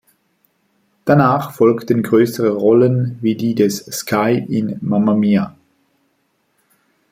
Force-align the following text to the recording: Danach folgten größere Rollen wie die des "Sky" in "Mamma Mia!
Danach 1.05 1.51
folgten 1.51 2.01
größere 2.01 2.49
Rollen 2.53 3.19
wie 3.21 3.35
die 3.35 3.53
des 3.53 3.77
"Sky" 3.85 4.31
in 4.49 4.79
"Mamma 4.81 5.13
Mia! 5.13 5.55